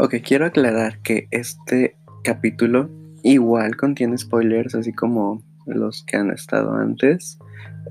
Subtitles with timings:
[0.00, 2.88] Ok, quiero aclarar que este capítulo
[3.24, 7.36] igual contiene spoilers, así como los que han estado antes.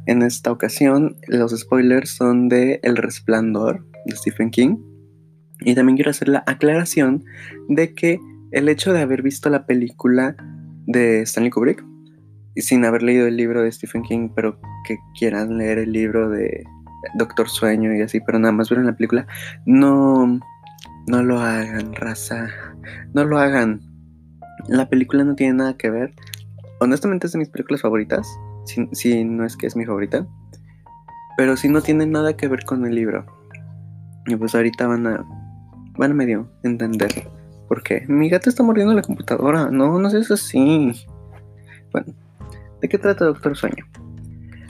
[0.06, 4.78] En esta ocasión, los spoilers son de El Resplandor de Stephen King.
[5.60, 7.26] Y también quiero hacer la aclaración
[7.68, 10.38] de que el hecho de haber visto la película
[10.86, 11.84] de Stanley Kubrick,
[12.56, 16.30] y sin haber leído el libro de Stephen King, pero que quieran leer el libro
[16.30, 16.64] de
[17.16, 19.28] Doctor Sueño y así, pero nada más vieron la película,
[19.66, 20.40] no,
[21.08, 22.50] no lo hagan, raza,
[23.14, 23.82] no lo hagan.
[24.68, 26.14] La película no tiene nada que ver.
[26.80, 28.28] Honestamente es de mis películas favoritas,
[28.92, 30.28] si, no es que es mi favorita,
[31.38, 33.26] pero si no tiene nada que ver con el libro.
[34.28, 35.26] Y pues ahorita van a,
[35.98, 37.28] van a medio entender
[37.68, 38.06] por qué.
[38.08, 40.94] Mi gato está mordiendo la computadora, no, no es así.
[41.92, 42.14] Bueno.
[42.82, 43.86] ¿De qué trata Doctor Sueño?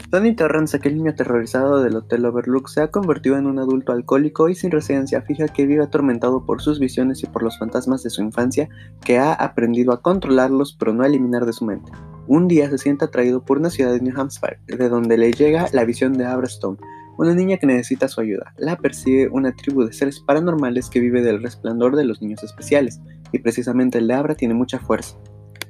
[0.09, 4.47] Danny Torrance, aquel niño aterrorizado del Hotel Overlook, se ha convertido en un adulto alcohólico
[4.47, 8.09] y sin residencia fija que vive atormentado por sus visiones y por los fantasmas de
[8.09, 8.69] su infancia,
[9.03, 11.91] que ha aprendido a controlarlos pero no a eliminar de su mente.
[12.25, 15.67] Un día se siente atraído por una ciudad de New Hampshire, de donde le llega
[15.73, 16.77] la visión de Abra Stone,
[17.17, 18.53] una niña que necesita su ayuda.
[18.55, 23.01] La persigue una tribu de seres paranormales que vive del resplandor de los niños especiales,
[23.33, 25.17] y precisamente el de Abra tiene mucha fuerza.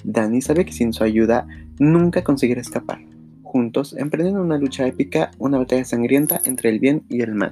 [0.04, 1.48] Danny sabe que sin su ayuda
[1.80, 3.00] nunca conseguirá escapar.
[3.58, 7.50] Juntos emprenden una lucha épica, una batalla sangrienta entre el bien y el mal.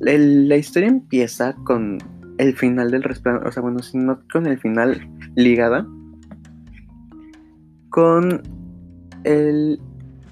[0.00, 1.96] la historia empieza con
[2.36, 5.00] el final del resplandor, o sea, bueno, no con el final
[5.34, 5.86] ligada,
[7.88, 8.42] con
[9.24, 9.80] el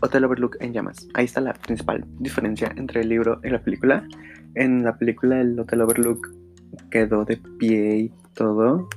[0.00, 1.08] Hotel Overlook en llamas.
[1.14, 4.06] Ahí está la principal diferencia entre el libro y la película.
[4.56, 6.34] En la película el Hotel Overlook
[6.90, 8.90] quedó de pie y todo,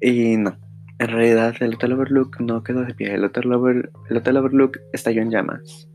[0.00, 0.56] y no,
[0.98, 3.14] en realidad el Hotel Overlook no quedó de pie.
[3.14, 3.50] El Hotel,
[4.08, 5.88] el Hotel Overlook estalló en llamas.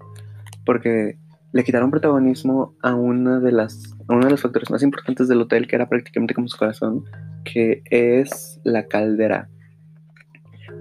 [0.66, 1.18] Porque
[1.52, 5.42] le quitaron protagonismo a una de las a uno de los factores más importantes del
[5.42, 7.06] hotel, que era prácticamente como su corazón,
[7.44, 9.50] que es la caldera.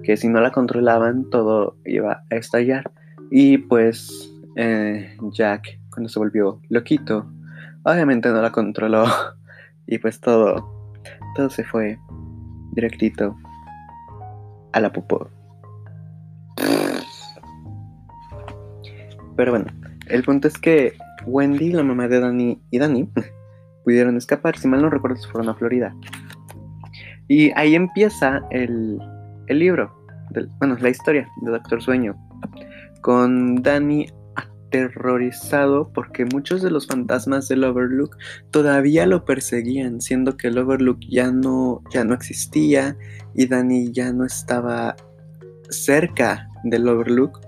[0.03, 2.91] Que si no la controlaban, todo iba a estallar.
[3.31, 7.31] Y pues eh, Jack, cuando se volvió loquito,
[7.85, 9.05] obviamente no la controló.
[9.91, 10.93] Y pues todo,
[11.35, 11.99] todo se fue
[12.75, 13.35] directito
[14.73, 15.31] a la popó.
[19.37, 19.67] Pero bueno,
[20.09, 20.95] el punto es que
[21.27, 23.09] Wendy, la mamá de Danny y Danny
[23.85, 25.95] pudieron escapar, si mal no recuerdo, se fueron a Florida.
[27.29, 28.99] Y ahí empieza el,
[29.47, 29.95] el libro,
[30.59, 32.17] bueno, la historia de Doctor Sueño,
[33.03, 34.07] con Danny
[34.69, 38.17] aterrorizado porque muchos de los fantasmas del Overlook
[38.51, 42.97] todavía lo perseguían, siendo que el Overlook ya no, ya no existía
[43.35, 44.95] y Danny ya no estaba
[45.71, 47.41] cerca del Overlook,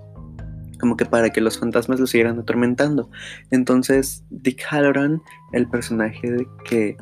[0.80, 3.10] como que para que los fantasmas lo siguieran atormentando.
[3.50, 5.20] Entonces Dick Halloran,
[5.52, 6.96] el personaje que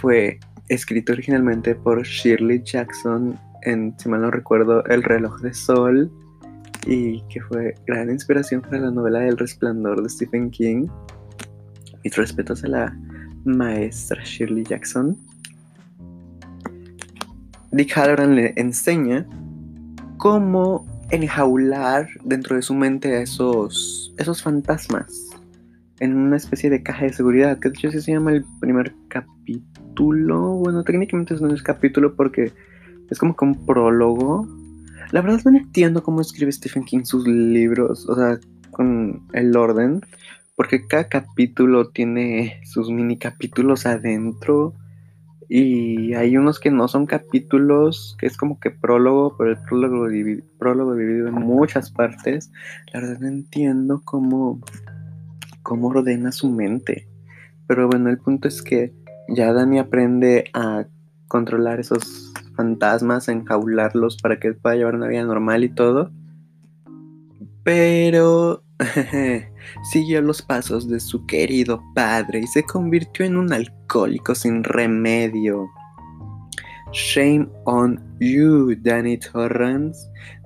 [0.00, 6.10] fue escrito originalmente por Shirley Jackson en, si mal no recuerdo, El reloj de sol,
[6.86, 10.86] y que fue gran inspiración para la novela El Resplandor de Stephen King.
[12.04, 12.98] Mis respetos a la
[13.44, 15.16] maestra Shirley Jackson.
[17.72, 19.26] Dick Halloran le enseña
[20.16, 25.30] cómo enjaular dentro de su mente a esos, esos fantasmas
[26.00, 30.56] en una especie de caja de seguridad, que de hecho se llama el primer capítulo.
[30.56, 32.52] Bueno, técnicamente no es capítulo porque
[33.10, 34.46] es como que un prólogo
[35.16, 38.38] la verdad no entiendo cómo escribe Stephen King sus libros, o sea,
[38.70, 40.02] con el orden,
[40.56, 44.74] porque cada capítulo tiene sus mini capítulos adentro
[45.48, 50.06] y hay unos que no son capítulos, que es como que prólogo, pero el prólogo,
[50.58, 52.52] prólogo dividido en muchas partes.
[52.92, 54.60] La verdad no entiendo cómo,
[55.62, 57.08] cómo ordena su mente.
[57.66, 58.92] Pero bueno, el punto es que
[59.28, 60.84] ya Dani aprende a
[61.26, 62.25] controlar esos
[62.56, 66.10] fantasmas, enjaularlos para que pueda llevar una vida normal y todo.
[67.62, 68.62] Pero
[69.90, 75.68] siguió los pasos de su querido padre y se convirtió en un alcohólico sin remedio.
[76.92, 79.98] Shame on you, Danny Torrance.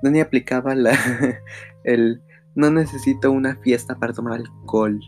[0.03, 0.99] Danny aplicaba la,
[1.85, 2.23] el
[2.55, 4.99] no necesito una fiesta para tomar alcohol.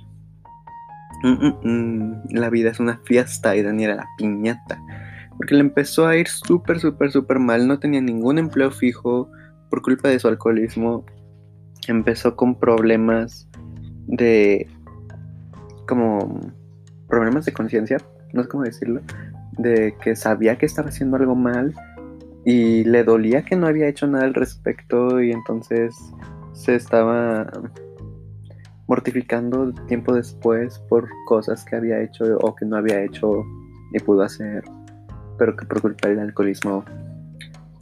[1.24, 2.22] Mm, mm, mm.
[2.30, 4.80] La vida es una fiesta y Danny era la piñata
[5.42, 7.66] porque le empezó a ir súper, súper, súper mal.
[7.66, 9.28] No tenía ningún empleo fijo
[9.70, 11.04] por culpa de su alcoholismo.
[11.88, 13.48] Empezó con problemas
[14.06, 14.68] de...
[15.88, 16.38] como...
[17.08, 17.98] problemas de conciencia,
[18.32, 19.00] no sé cómo decirlo.
[19.58, 21.74] De que sabía que estaba haciendo algo mal
[22.44, 25.92] y le dolía que no había hecho nada al respecto y entonces
[26.52, 27.50] se estaba
[28.86, 33.44] mortificando tiempo después por cosas que había hecho o que no había hecho
[33.92, 34.62] y pudo hacer,
[35.38, 36.84] pero que por culpa del alcoholismo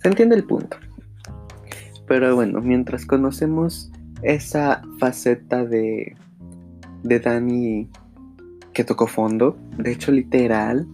[0.02, 0.76] se entiende el punto.
[2.06, 3.90] Pero bueno, mientras conocemos
[4.22, 6.16] esa faceta de,
[7.02, 7.88] de Dani
[8.72, 10.86] que tocó fondo, de hecho literal,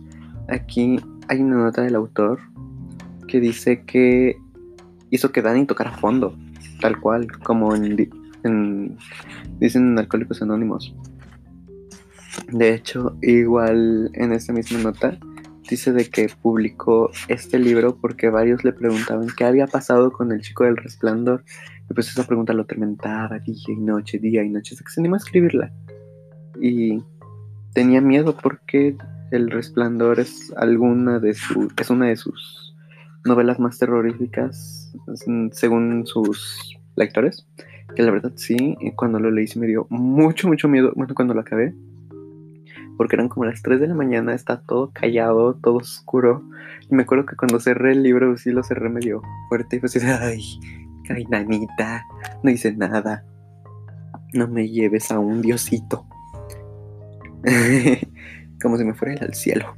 [0.49, 2.39] aquí hay una nota del autor
[3.29, 4.37] que dice que
[5.11, 6.37] hizo que Dani tocara fondo,
[6.81, 8.09] tal cual, como en,
[8.45, 8.97] en,
[9.59, 10.95] dicen en Alcohólicos Anónimos.
[12.53, 15.19] De hecho, igual en esta misma nota
[15.69, 20.41] dice de que publicó este libro porque varios le preguntaban qué había pasado con el
[20.41, 21.45] chico del resplandor.
[21.91, 25.01] Y pues esa pregunta lo atormentaba día y noche, día y noche, hasta que se
[25.01, 25.73] animó a escribirla.
[26.61, 27.03] Y
[27.75, 28.97] tenía miedo porque
[29.31, 32.75] el resplandor es alguna de sus, es una de sus
[33.25, 34.93] novelas más terroríficas
[35.53, 37.47] según sus lectores.
[37.95, 40.93] Que la verdad sí, cuando lo leí sí me dio mucho, mucho miedo.
[40.97, 41.75] Bueno, cuando lo acabé,
[42.97, 46.43] porque eran como las 3 de la mañana, está todo callado, todo oscuro.
[46.89, 49.87] Y me acuerdo que cuando cerré el libro, sí lo cerré medio fuerte y fue
[49.87, 50.43] así, ay,
[51.11, 52.05] ay, nanita,
[52.43, 53.25] no hice nada.
[54.33, 56.07] No me lleves a un diosito.
[58.63, 59.77] como si me fuera al cielo.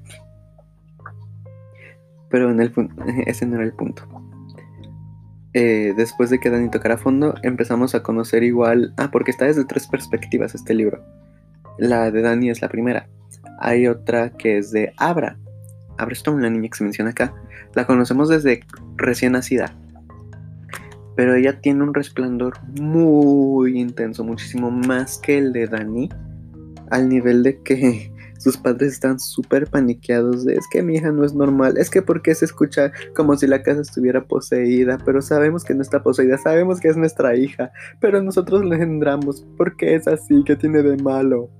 [2.31, 2.73] Pero en el
[3.27, 4.03] ese no era el punto.
[5.55, 8.95] Eh, después de que Dani tocara fondo, empezamos a conocer igual.
[8.97, 11.03] Ah, porque está desde tres perspectivas este libro.
[11.79, 13.09] La de Dani es la primera.
[13.61, 15.39] Hay otra que es de Abra.
[15.97, 17.33] Abra es una niña que se menciona acá.
[17.75, 18.65] La conocemos desde
[18.97, 19.75] recién nacida.
[21.17, 26.09] Pero ella tiene un resplandor muy intenso, muchísimo más que el de Dani.
[26.91, 31.25] Al nivel de que sus padres están súper paniqueados de es que mi hija no
[31.25, 35.65] es normal, es que porque se escucha como si la casa estuviera poseída, pero sabemos
[35.65, 40.09] que no está poseída, sabemos que es nuestra hija, pero nosotros la engendramos, porque es
[40.09, 41.51] así, que tiene de malo?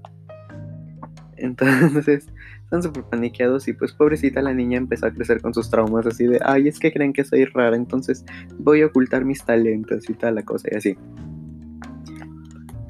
[1.37, 2.27] Entonces
[2.65, 6.27] están súper paniqueados y pues pobrecita la niña empezó a crecer con sus traumas así
[6.27, 8.25] de, ay, es que creen que soy rara, entonces
[8.59, 10.99] voy a ocultar mis talentos y tal la cosa y así.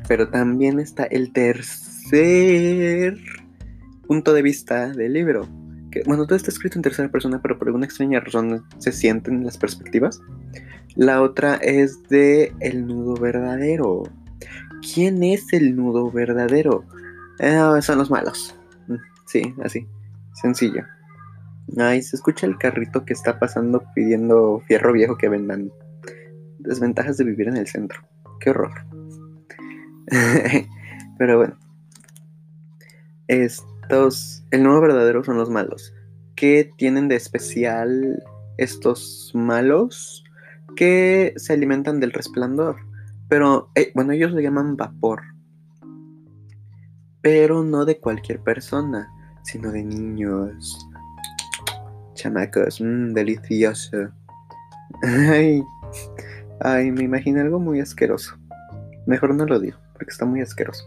[0.08, 3.18] Pero también está el tercer
[4.08, 5.46] punto de vista del libro.
[6.06, 9.58] Bueno, todo está escrito en tercera persona, pero por alguna extraña razón se sienten las
[9.58, 10.20] perspectivas.
[10.96, 14.04] La otra es de el nudo verdadero.
[14.94, 16.84] ¿Quién es el nudo verdadero?
[17.38, 18.56] Eh, son los malos.
[18.86, 18.96] Mm,
[19.26, 19.86] sí, así.
[20.34, 20.84] Sencillo.
[21.76, 25.70] Ahí se escucha el carrito que está pasando pidiendo fierro viejo que vendan.
[26.58, 28.00] Desventajas de vivir en el centro.
[28.40, 28.72] Qué horror.
[31.18, 31.58] Pero bueno.
[33.90, 35.94] El nuevo verdadero son los malos.
[36.34, 38.22] ¿Qué tienen de especial
[38.56, 40.24] estos malos?
[40.76, 42.76] Que se alimentan del resplandor.
[43.28, 45.22] Pero, eh, bueno, ellos le llaman vapor
[47.20, 49.12] pero no de cualquier persona,
[49.42, 50.88] sino de niños.
[52.14, 54.10] Chamacos, mmm, delicioso.
[55.02, 55.62] Ay,
[56.60, 58.34] ay, me imagino algo muy asqueroso.
[59.06, 60.84] Mejor no lo digo, porque está muy asqueroso.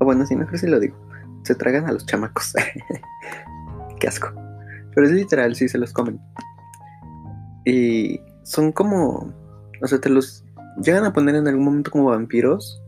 [0.00, 0.96] O bueno, sí, mejor sí lo digo.
[1.44, 2.54] Se tragan a los chamacos.
[4.00, 4.32] Qué asco.
[4.94, 6.20] Pero es literal, sí se los comen.
[7.64, 9.32] Y son como.
[9.82, 10.44] O sea, te los
[10.82, 12.80] llegan a poner en algún momento como vampiros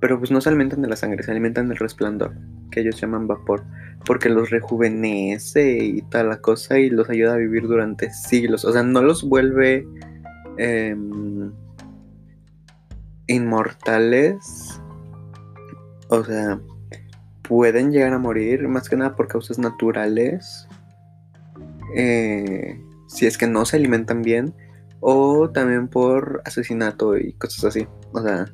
[0.00, 2.32] pero pues no se alimentan de la sangre, se alimentan del resplandor,
[2.70, 3.64] que ellos llaman vapor,
[4.04, 8.64] porque los rejuvenece y tal la cosa y los ayuda a vivir durante siglos.
[8.64, 9.86] O sea, no los vuelve
[10.58, 11.50] em,
[13.26, 14.80] inmortales.
[16.08, 16.60] O sea,
[17.48, 20.68] pueden llegar a morir, más que nada por causas naturales.
[21.94, 24.54] Eh, si es que no se alimentan bien.
[25.00, 27.86] O también por asesinato y cosas así.
[28.12, 28.46] O sea,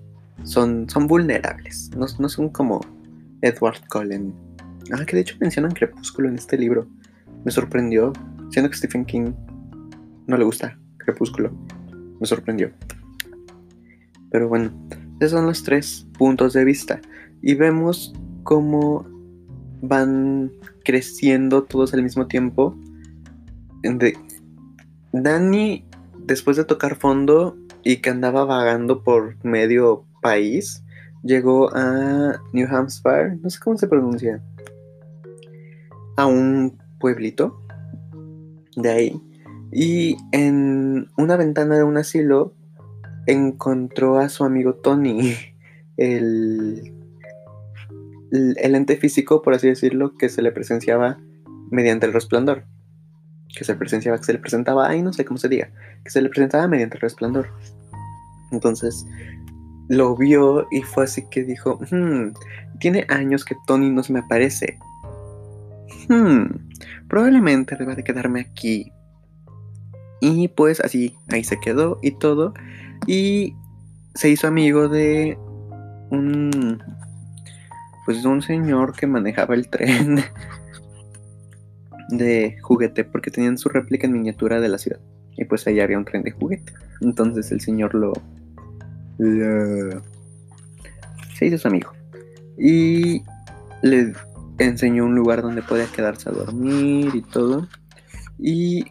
[0.44, 2.80] son, son vulnerables, no, son como
[3.42, 4.34] Edward Cullen.
[4.92, 6.86] Ah, que de hecho mencionan Crepúsculo en este libro.
[7.44, 8.12] Me sorprendió,
[8.50, 9.32] siendo que Stephen King
[10.26, 11.52] no le gusta Crepúsculo.
[12.20, 12.72] Me sorprendió.
[14.30, 14.72] Pero bueno,
[15.20, 17.00] esos son los tres puntos de vista.
[17.40, 19.06] Y vemos cómo
[19.82, 20.52] van
[20.84, 22.76] creciendo todos al mismo tiempo.
[25.12, 25.84] Danny,
[26.18, 30.84] después de tocar fondo y que andaba vagando por medio país,
[31.22, 34.42] llegó a New Hampshire, no sé cómo se pronuncia,
[36.16, 37.60] a un pueblito
[38.76, 39.22] de ahí.
[39.72, 42.54] Y en una ventana de un asilo
[43.26, 45.34] encontró a su amigo Tony,
[45.96, 46.91] el,
[48.32, 51.18] el, ente físico, por así decirlo, que se le presenciaba
[51.70, 52.64] mediante el resplandor.
[53.54, 55.70] Que se presenciaba, que se le presentaba, ay, no sé cómo se diga,
[56.02, 57.48] que se le presentaba mediante el resplandor.
[58.50, 59.06] Entonces,
[59.88, 62.32] lo vio y fue así que dijo, hmm,
[62.78, 64.78] tiene años que Tony no se me aparece.
[66.08, 66.46] hmm,
[67.08, 68.92] probablemente deba de quedarme aquí.
[70.20, 72.54] Y pues así, ahí se quedó y todo.
[73.06, 73.54] Y
[74.14, 75.36] se hizo amigo de
[76.10, 76.82] un
[78.04, 80.20] pues un señor que manejaba el tren
[82.08, 85.00] de juguete porque tenían su réplica en miniatura de la ciudad
[85.36, 88.12] y pues ahí había un tren de juguete entonces el señor lo,
[91.34, 91.92] se hizo su amigo
[92.58, 93.22] y
[93.82, 94.12] le
[94.58, 97.66] enseñó un lugar donde podía quedarse a dormir y todo
[98.38, 98.84] y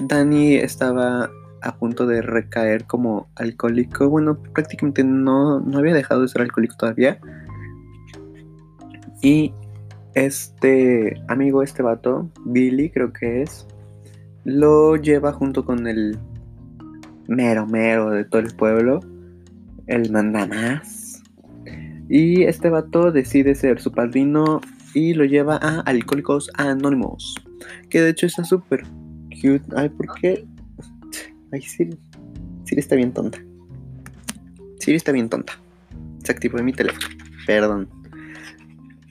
[0.00, 1.30] Dani estaba
[1.62, 4.08] a punto de recaer como alcohólico.
[4.08, 7.18] Bueno, prácticamente no, no había dejado de ser alcohólico todavía.
[9.22, 9.52] Y
[10.14, 13.66] este amigo, este vato, Billy creo que es,
[14.44, 16.18] lo lleva junto con el
[17.28, 19.00] mero mero de todo el pueblo,
[19.86, 21.22] el mandamás.
[22.08, 24.60] Y este vato decide ser su padrino
[24.94, 27.34] y lo lleva a Alcohólicos Anónimos.
[27.90, 28.84] Que de hecho está súper
[29.30, 29.64] cute.
[29.76, 30.46] Ay, ¿por qué?
[31.52, 31.98] Ay, Siri.
[32.64, 33.38] Siri está bien tonta.
[34.78, 35.52] Siri está bien tonta.
[36.22, 37.06] Se activó en mi teléfono.
[37.46, 37.88] Perdón.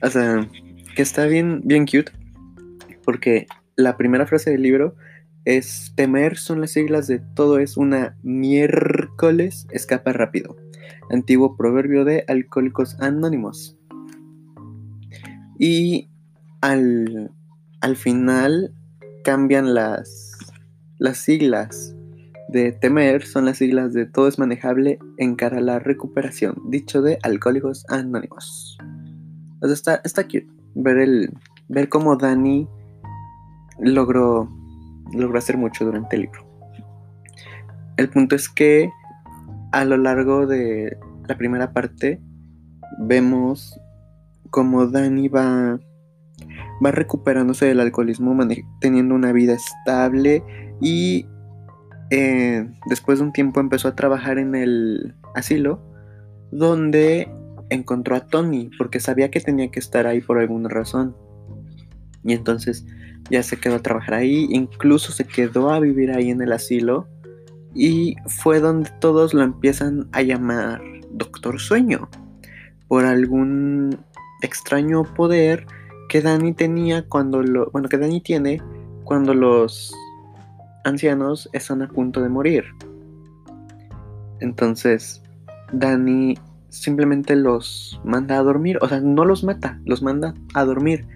[0.06, 0.48] O sea,
[0.94, 2.12] que está bien, bien cute.
[3.04, 4.94] Porque la primera frase del libro
[5.44, 10.56] es temer son las siglas de todo es una miércoles escapa rápido.
[11.10, 13.76] Antiguo proverbio de alcohólicos anónimos.
[15.58, 16.08] Y
[16.60, 17.32] al,
[17.80, 18.72] al final
[19.24, 20.38] cambian las,
[20.98, 21.96] las siglas
[22.48, 27.02] de temer son las siglas de todo es manejable en cara a la recuperación, dicho
[27.02, 28.78] de Alcohólicos Anónimos.
[29.66, 30.46] O está, está cute
[30.76, 31.32] ver, el,
[31.68, 32.68] ver cómo Dani
[33.80, 34.48] logró,
[35.12, 36.46] logró hacer mucho durante el libro.
[37.96, 38.90] El punto es que
[39.72, 40.96] a lo largo de
[41.26, 42.20] la primera parte
[43.00, 43.80] vemos
[44.50, 45.80] cómo Dani va,
[46.84, 48.36] va recuperándose del alcoholismo,
[48.80, 50.44] teniendo una vida estable
[50.80, 51.26] y
[52.10, 55.80] eh, después de un tiempo empezó a trabajar en el asilo,
[56.52, 57.28] donde
[57.70, 61.16] encontró a Tony, porque sabía que tenía que estar ahí por alguna razón.
[62.24, 62.84] Y entonces
[63.30, 67.08] ya se quedó a trabajar ahí, incluso se quedó a vivir ahí en el asilo,
[67.74, 70.80] y fue donde todos lo empiezan a llamar
[71.10, 72.08] Doctor Sueño,
[72.88, 73.98] por algún
[74.42, 75.66] extraño poder
[76.08, 78.62] que Dani tenía cuando lo, bueno, que Dani tiene
[79.04, 79.92] cuando los
[80.84, 82.64] ancianos están a punto de morir.
[84.40, 85.22] Entonces,
[85.72, 86.36] Dani
[86.68, 91.06] simplemente los manda a dormir, o sea, no los mata, los manda a dormir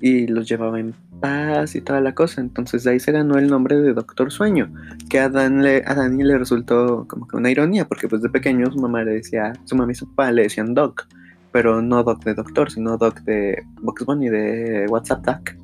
[0.00, 2.40] y los llevaba en paz y toda la cosa.
[2.40, 4.72] Entonces de ahí se ganó el nombre de Doctor Sueño,
[5.08, 8.70] que a, Dan le, Dani le resultó como que una ironía, porque pues de pequeño
[8.70, 11.06] su mamá le decía, su mamá y su papá le decían Doc,
[11.52, 15.56] pero no Doc de Doctor, sino Doc de Box Bunny, de WhatsApp Doc.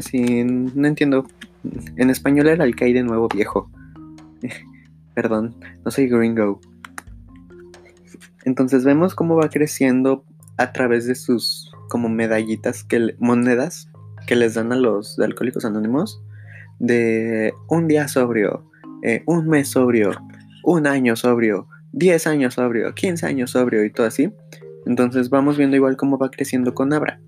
[0.00, 1.24] Sí, no entiendo
[1.96, 3.70] en español era el de nuevo viejo.
[5.14, 6.60] Perdón, no soy gringo.
[8.44, 10.24] Entonces vemos cómo va creciendo
[10.56, 12.86] a través de sus como medallitas,
[13.18, 13.88] monedas
[14.26, 16.22] que les dan a los alcohólicos anónimos
[16.78, 18.64] de un día sobrio,
[19.02, 20.12] eh, un mes sobrio,
[20.64, 24.32] un año sobrio, 10 años sobrio, 15 años sobrio y todo así.
[24.86, 27.20] Entonces vamos viendo igual cómo va creciendo con Abra.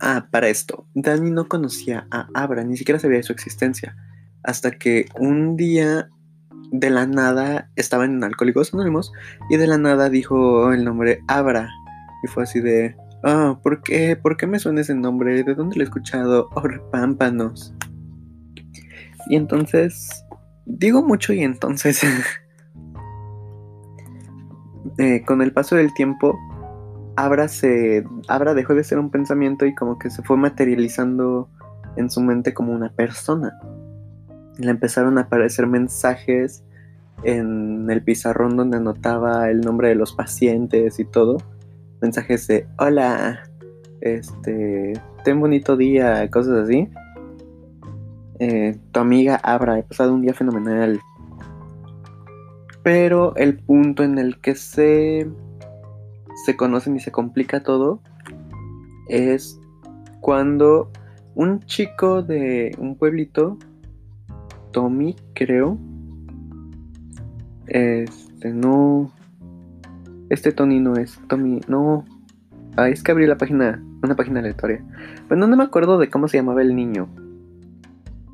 [0.00, 3.96] Ah, para esto, Dani no conocía a Abra, ni siquiera sabía de su existencia,
[4.42, 6.10] hasta que un día
[6.80, 9.12] de la nada estaba en Alcohólicos Anónimos
[9.50, 11.70] y de la nada dijo el nombre Abra
[12.22, 14.16] y fue así de, ah, ¿por qué?
[14.16, 15.42] ¿Por qué me suena ese nombre?
[15.42, 16.48] ¿De dónde lo he escuchado?
[16.54, 17.74] Oh, pámpanos.
[19.28, 20.24] Y entonces,
[20.64, 22.02] digo mucho y entonces,
[24.98, 26.38] eh, con el paso del tiempo,
[27.16, 28.04] Abra se.
[28.28, 31.48] Abra dejó de ser un pensamiento y como que se fue materializando
[31.96, 33.58] en su mente como una persona.
[34.58, 36.64] Le empezaron a aparecer mensajes
[37.24, 41.38] en el pizarrón donde anotaba el nombre de los pacientes y todo.
[42.00, 43.42] Mensajes de hola,
[44.00, 46.88] este, ten bonito día, cosas así.
[48.38, 51.00] Eh, tu amiga Abra, he pasado un día fenomenal.
[52.82, 55.26] Pero el punto en el que se
[56.44, 58.00] se conocen y se complica todo
[59.08, 59.58] es
[60.20, 60.90] cuando
[61.34, 63.58] un chico de un pueblito,
[64.76, 65.78] Tommy, creo,
[67.66, 69.10] este no,
[70.28, 72.04] este Tony no es, Tommy, no,
[72.76, 74.84] ah, es que abrí la página, una página aleatoria,
[75.30, 77.08] pero no, me acuerdo de cómo se llamaba el niño,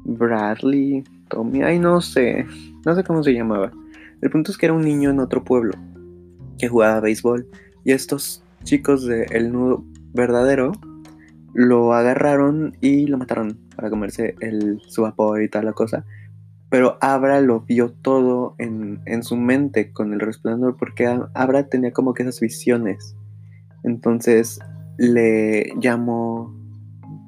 [0.05, 2.45] Bradley, Tommy, ay no sé,
[2.85, 3.71] no sé cómo se llamaba.
[4.21, 5.75] El punto es que era un niño en otro pueblo
[6.59, 7.47] que jugaba béisbol.
[7.85, 10.73] Y estos chicos de El Nudo Verdadero
[11.55, 16.05] lo agarraron y lo mataron para comerse el, su vapor y toda la cosa.
[16.73, 21.93] Pero Abra lo vio todo en, en su mente con el resplandor porque Abra tenía
[21.93, 23.15] como que esas visiones.
[23.85, 24.59] Entonces
[24.97, 26.51] le llamó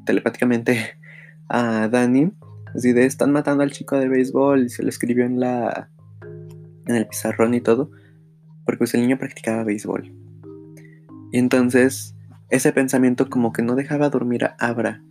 [0.07, 0.95] telepáticamente
[1.51, 2.33] a Dani.
[2.75, 5.91] Así de, están matando al chico de béisbol y se lo escribió en la
[6.87, 7.91] en el pizarrón y todo,
[8.65, 10.11] porque pues el niño practicaba béisbol.
[11.33, 12.17] Y entonces
[12.49, 15.03] ese pensamiento como que no dejaba dormir a Abra,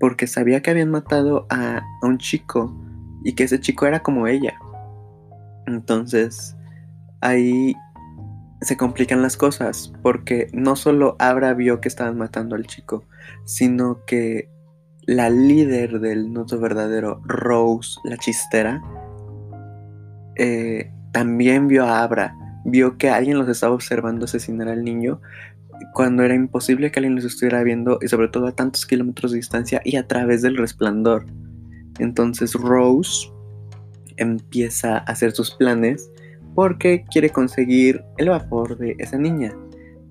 [0.00, 2.76] porque sabía que habían matado a, a un chico
[3.24, 4.54] y que ese chico era como ella.
[5.66, 6.56] Entonces
[7.20, 7.74] ahí
[8.60, 13.04] se complican las cosas, porque no solo Abra vio que estaban matando al chico,
[13.44, 14.48] sino que
[15.04, 18.80] la líder del noto verdadero, Rose, la chistera,
[20.36, 25.20] eh, también vio a Abra, vio que alguien los estaba observando asesinar al niño
[25.92, 29.38] cuando era imposible que alguien los estuviera viendo y sobre todo a tantos kilómetros de
[29.38, 31.26] distancia y a través del resplandor.
[31.98, 33.30] Entonces Rose
[34.16, 36.10] empieza a hacer sus planes
[36.54, 39.54] porque quiere conseguir el vapor de esa niña.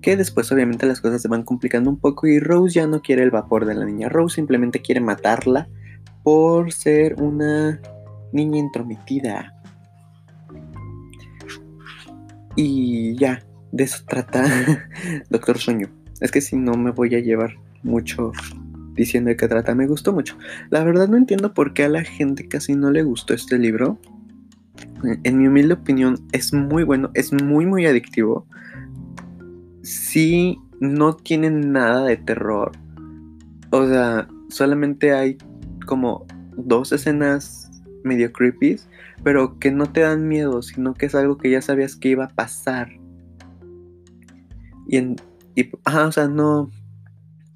[0.00, 3.22] Que después obviamente las cosas se van complicando un poco y Rose ya no quiere
[3.22, 4.08] el vapor de la niña.
[4.08, 5.68] Rose simplemente quiere matarla
[6.24, 7.80] por ser una
[8.32, 9.54] niña intrometida.
[12.56, 14.44] Y ya, de eso trata
[15.30, 15.88] Doctor Sueño.
[16.20, 18.32] Es que si no me voy a llevar mucho
[18.94, 20.36] diciendo de qué trata, me gustó mucho.
[20.70, 23.98] La verdad no entiendo por qué a la gente casi no le gustó este libro.
[25.24, 28.46] En mi humilde opinión es muy bueno, es muy muy adictivo.
[29.82, 32.72] Si no tiene nada de terror.
[33.70, 35.38] O sea, solamente hay
[35.86, 37.70] como dos escenas
[38.04, 38.76] medio creepy
[39.22, 42.24] pero que no te dan miedo, sino que es algo que ya sabías que iba
[42.24, 42.90] a pasar.
[44.86, 45.16] Y, en,
[45.54, 46.70] y o sea, no,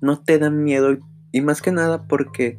[0.00, 0.98] no te dan miedo.
[1.40, 2.58] Más que nada porque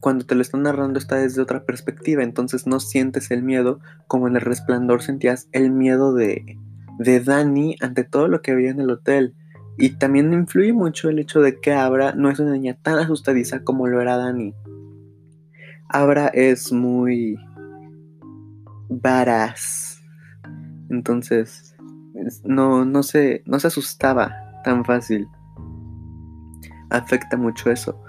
[0.00, 4.28] cuando te lo están narrando está desde otra perspectiva, entonces no sientes el miedo como
[4.28, 6.56] en el resplandor sentías el miedo de,
[6.98, 9.34] de Dani ante todo lo que había en el hotel.
[9.78, 13.64] Y también influye mucho el hecho de que Abra no es una niña tan asustadiza
[13.64, 14.54] como lo era Dani.
[15.88, 17.36] Abra es muy
[18.88, 20.02] varas.
[20.90, 21.74] Entonces,
[22.44, 25.26] no, no, se, no se asustaba tan fácil.
[26.90, 28.02] Afecta mucho eso.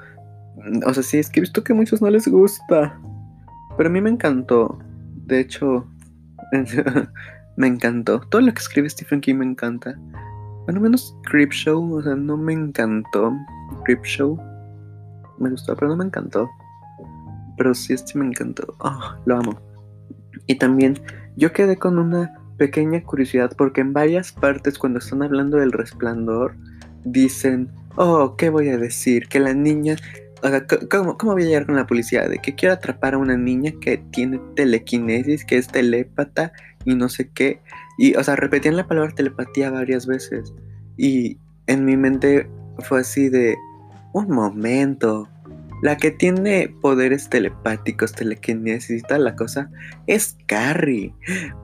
[0.86, 3.00] O sea, sí, es que he visto que a muchos no les gusta.
[3.78, 4.80] Pero a mí me encantó.
[5.26, 5.88] De hecho,
[7.58, 8.20] me encantó.
[8.22, 9.98] Todo lo que escribe Stephen King me encanta.
[10.66, 11.16] Bueno, menos
[11.52, 13.34] Show o sea, no me encantó.
[14.04, 14.40] Show
[15.40, 16.50] me gustó, pero no me encantó.
[17.58, 18.76] Pero sí, este me encantó.
[18.80, 19.60] Oh, lo amo.
[20.48, 21.00] Y también
[21.36, 26.56] yo quedé con una pequeña curiosidad porque en varias partes cuando están hablando del resplandor
[27.04, 29.28] dicen, oh, ¿qué voy a decir?
[29.28, 29.96] Que la niña...
[30.44, 32.28] O sea, ¿cómo, ¿cómo, voy a llegar con la policía?
[32.28, 36.52] De que quiero atrapar a una niña que tiene telequinesis, que es telépata
[36.86, 37.62] y no sé qué.
[37.98, 40.54] Y, o sea, repetían la palabra telepatía varias veces.
[40.98, 42.50] Y en mi mente
[42.80, 43.56] fue así de,
[44.14, 45.28] un momento,
[45.82, 49.70] la que tiene poderes telepáticos, telequinesis y tal la cosa
[50.08, 51.14] es Carrie.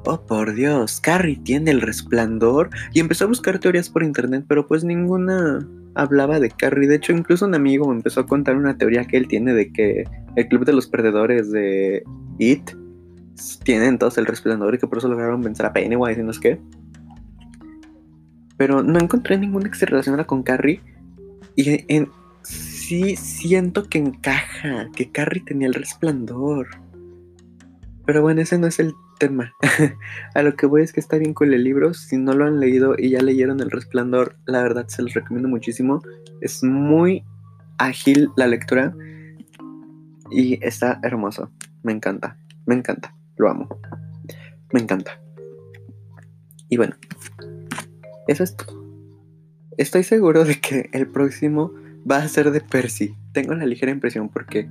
[0.05, 2.69] Oh, por Dios, Carrie tiene el resplandor.
[2.93, 6.87] Y empezó a buscar teorías por internet, pero pues ninguna hablaba de Carrie.
[6.87, 9.71] De hecho, incluso un amigo me empezó a contar una teoría que él tiene de
[9.71, 10.05] que
[10.35, 12.03] el club de los perdedores de
[12.37, 12.71] It
[13.63, 16.39] tienen todos el resplandor y que por eso lograron vencer a Pennywise y no sé
[16.39, 16.61] qué.
[18.57, 20.81] Pero no encontré ninguna que se relacionara con Carrie.
[21.55, 22.09] Y en,
[22.43, 26.67] sí siento que encaja, que Carrie tenía el resplandor.
[28.05, 29.53] Pero bueno, ese no es el tema.
[30.35, 31.93] a lo que voy es que está bien con el libro.
[31.93, 35.49] Si no lo han leído y ya leyeron El Resplandor, la verdad se los recomiendo
[35.49, 36.01] muchísimo.
[36.41, 37.23] Es muy
[37.77, 38.95] ágil la lectura
[40.31, 41.51] y está hermoso.
[41.83, 43.67] Me encanta, me encanta, lo amo.
[44.73, 45.19] Me encanta.
[46.69, 46.95] Y bueno,
[48.27, 48.77] eso es todo.
[49.77, 51.71] Estoy seguro de que el próximo
[52.09, 53.15] va a ser de Percy.
[53.31, 54.69] Tengo la ligera impresión porque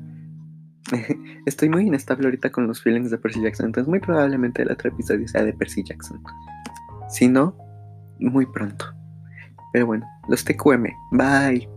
[1.46, 3.66] estoy muy inestable ahorita con los feelings de Percy Jackson.
[3.66, 6.22] Entonces, muy probablemente el otro episodio sea de Percy Jackson.
[7.08, 7.56] Si no,
[8.18, 8.86] muy pronto.
[9.72, 10.86] Pero bueno, los TQM.
[11.12, 11.75] Bye.